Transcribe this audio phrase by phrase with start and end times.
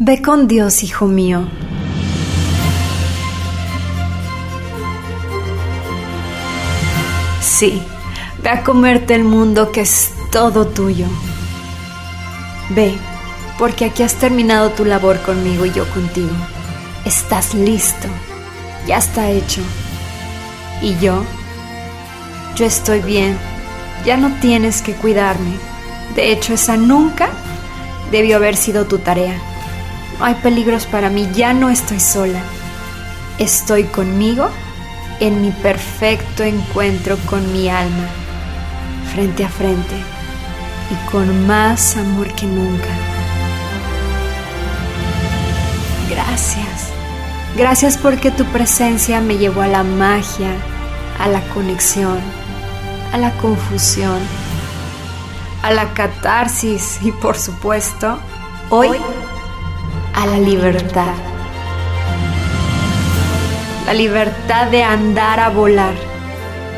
[0.00, 1.48] Ve con Dios, hijo mío.
[7.40, 7.82] Sí,
[8.40, 11.06] ve a comerte el mundo que es todo tuyo.
[12.70, 12.96] Ve,
[13.58, 16.30] porque aquí has terminado tu labor conmigo y yo contigo.
[17.04, 18.06] Estás listo,
[18.86, 19.62] ya está hecho.
[20.80, 21.24] ¿Y yo?
[22.54, 23.36] Yo estoy bien,
[24.06, 25.56] ya no tienes que cuidarme.
[26.14, 27.30] De hecho, esa nunca
[28.12, 29.42] debió haber sido tu tarea.
[30.20, 32.40] Hay peligros para mí, ya no estoy sola.
[33.38, 34.50] Estoy conmigo
[35.20, 38.08] en mi perfecto encuentro con mi alma,
[39.12, 39.94] frente a frente
[40.90, 42.88] y con más amor que nunca.
[46.10, 46.90] Gracias.
[47.56, 50.50] Gracias porque tu presencia me llevó a la magia,
[51.20, 52.18] a la conexión,
[53.12, 54.18] a la confusión,
[55.62, 58.18] a la catarsis y por supuesto,
[58.70, 58.90] hoy
[60.18, 61.14] a la libertad.
[63.86, 65.94] La libertad de andar a volar.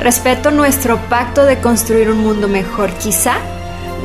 [0.00, 3.34] Respeto nuestro pacto de construir un mundo mejor, quizá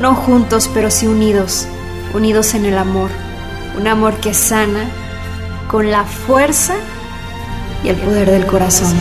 [0.01, 1.65] no juntos, pero sí unidos,
[2.13, 3.09] unidos en el amor,
[3.79, 4.89] un amor que sana
[5.69, 6.73] con la fuerza
[7.85, 8.93] y el poder del corazón.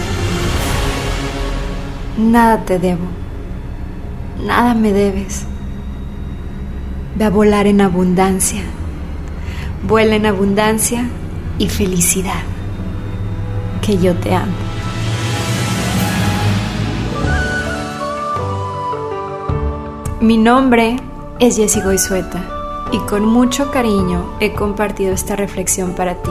[2.17, 3.06] Nada te debo,
[4.47, 5.42] nada me debes.
[7.17, 8.62] Ve a volar en abundancia,
[9.83, 11.09] vuela en abundancia
[11.59, 12.42] y felicidad,
[13.83, 14.53] que yo te amo.
[20.20, 20.97] Mi nombre
[21.39, 22.42] es Jessie Goizueta
[22.92, 26.31] y con mucho cariño he compartido esta reflexión para ti.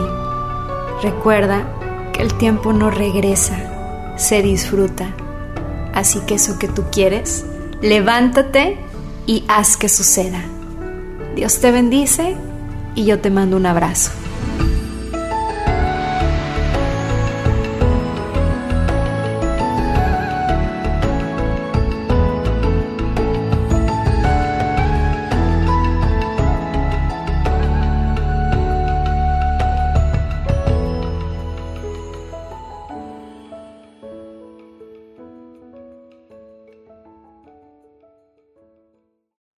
[1.02, 1.66] Recuerda
[2.12, 5.14] que el tiempo no regresa, se disfruta.
[5.92, 7.44] Así que eso que tú quieres,
[7.82, 8.78] levántate
[9.26, 10.40] y haz que suceda.
[11.34, 12.36] Dios te bendice
[12.94, 14.12] y yo te mando un abrazo.